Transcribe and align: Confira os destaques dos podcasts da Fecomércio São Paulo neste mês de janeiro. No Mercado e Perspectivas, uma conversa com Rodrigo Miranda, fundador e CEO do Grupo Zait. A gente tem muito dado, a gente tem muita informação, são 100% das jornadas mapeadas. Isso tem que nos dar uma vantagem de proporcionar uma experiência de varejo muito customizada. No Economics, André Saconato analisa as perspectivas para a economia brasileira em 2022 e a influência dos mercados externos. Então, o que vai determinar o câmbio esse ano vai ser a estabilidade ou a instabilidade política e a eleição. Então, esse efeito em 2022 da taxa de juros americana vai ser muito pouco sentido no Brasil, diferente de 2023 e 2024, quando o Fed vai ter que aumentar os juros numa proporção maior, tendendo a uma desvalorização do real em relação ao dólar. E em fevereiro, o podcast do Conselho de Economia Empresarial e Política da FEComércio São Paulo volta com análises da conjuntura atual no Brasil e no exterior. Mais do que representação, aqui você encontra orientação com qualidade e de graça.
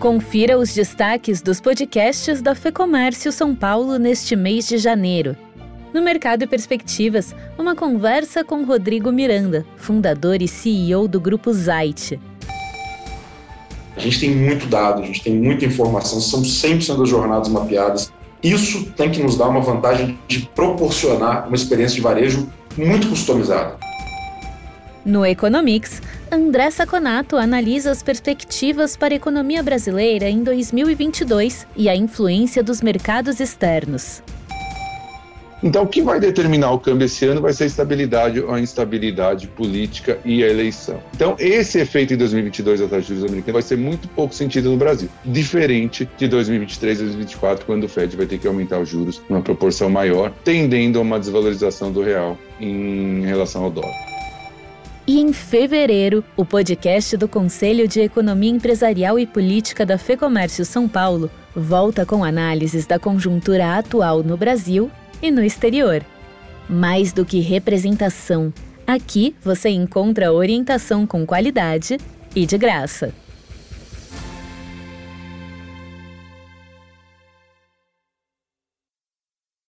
Confira 0.00 0.58
os 0.58 0.72
destaques 0.72 1.42
dos 1.42 1.60
podcasts 1.60 2.40
da 2.40 2.54
Fecomércio 2.54 3.30
São 3.30 3.54
Paulo 3.54 3.98
neste 3.98 4.34
mês 4.34 4.66
de 4.66 4.78
janeiro. 4.78 5.36
No 5.92 6.00
Mercado 6.00 6.42
e 6.42 6.46
Perspectivas, 6.46 7.34
uma 7.58 7.76
conversa 7.76 8.42
com 8.42 8.64
Rodrigo 8.64 9.12
Miranda, 9.12 9.62
fundador 9.76 10.40
e 10.40 10.48
CEO 10.48 11.06
do 11.06 11.20
Grupo 11.20 11.52
Zait. 11.52 12.18
A 13.94 14.00
gente 14.00 14.20
tem 14.20 14.30
muito 14.34 14.64
dado, 14.68 15.02
a 15.02 15.04
gente 15.04 15.22
tem 15.22 15.34
muita 15.34 15.66
informação, 15.66 16.18
são 16.18 16.40
100% 16.40 16.96
das 16.96 17.08
jornadas 17.10 17.50
mapeadas. 17.50 18.10
Isso 18.42 18.90
tem 18.92 19.10
que 19.10 19.22
nos 19.22 19.36
dar 19.36 19.48
uma 19.48 19.60
vantagem 19.60 20.18
de 20.26 20.46
proporcionar 20.54 21.46
uma 21.46 21.54
experiência 21.54 21.96
de 21.96 22.00
varejo 22.00 22.50
muito 22.74 23.06
customizada. 23.06 23.76
No 25.04 25.26
Economics, 25.26 26.00
André 26.32 26.70
Saconato 26.70 27.36
analisa 27.36 27.90
as 27.90 28.04
perspectivas 28.04 28.96
para 28.96 29.12
a 29.12 29.16
economia 29.16 29.64
brasileira 29.64 30.28
em 30.28 30.44
2022 30.44 31.66
e 31.74 31.88
a 31.88 31.96
influência 31.96 32.62
dos 32.62 32.80
mercados 32.80 33.40
externos. 33.40 34.22
Então, 35.60 35.82
o 35.82 35.88
que 35.88 36.00
vai 36.00 36.20
determinar 36.20 36.70
o 36.70 36.78
câmbio 36.78 37.04
esse 37.04 37.26
ano 37.26 37.40
vai 37.40 37.52
ser 37.52 37.64
a 37.64 37.66
estabilidade 37.66 38.40
ou 38.40 38.54
a 38.54 38.60
instabilidade 38.60 39.48
política 39.48 40.18
e 40.24 40.44
a 40.44 40.48
eleição. 40.48 41.02
Então, 41.12 41.34
esse 41.36 41.80
efeito 41.80 42.14
em 42.14 42.16
2022 42.16 42.78
da 42.78 42.86
taxa 42.86 43.02
de 43.02 43.08
juros 43.08 43.24
americana 43.24 43.52
vai 43.54 43.62
ser 43.62 43.76
muito 43.76 44.08
pouco 44.08 44.32
sentido 44.32 44.70
no 44.70 44.76
Brasil, 44.76 45.08
diferente 45.24 46.08
de 46.16 46.28
2023 46.28 47.00
e 47.00 47.02
2024, 47.02 47.66
quando 47.66 47.84
o 47.84 47.88
Fed 47.88 48.16
vai 48.16 48.26
ter 48.26 48.38
que 48.38 48.46
aumentar 48.46 48.78
os 48.78 48.88
juros 48.88 49.20
numa 49.28 49.42
proporção 49.42 49.90
maior, 49.90 50.32
tendendo 50.44 51.00
a 51.00 51.02
uma 51.02 51.18
desvalorização 51.18 51.90
do 51.90 52.02
real 52.02 52.38
em 52.60 53.22
relação 53.26 53.64
ao 53.64 53.70
dólar. 53.70 54.09
E 55.10 55.18
em 55.18 55.32
fevereiro, 55.32 56.22
o 56.36 56.44
podcast 56.44 57.16
do 57.16 57.26
Conselho 57.26 57.88
de 57.88 57.98
Economia 57.98 58.52
Empresarial 58.52 59.18
e 59.18 59.26
Política 59.26 59.84
da 59.84 59.98
FEComércio 59.98 60.64
São 60.64 60.88
Paulo 60.88 61.28
volta 61.52 62.06
com 62.06 62.22
análises 62.22 62.86
da 62.86 62.96
conjuntura 62.96 63.76
atual 63.76 64.22
no 64.22 64.36
Brasil 64.36 64.88
e 65.20 65.28
no 65.32 65.42
exterior. 65.42 66.00
Mais 66.68 67.12
do 67.12 67.24
que 67.24 67.40
representação, 67.40 68.54
aqui 68.86 69.34
você 69.42 69.68
encontra 69.70 70.32
orientação 70.32 71.04
com 71.04 71.26
qualidade 71.26 71.98
e 72.32 72.46
de 72.46 72.56
graça. 72.56 73.12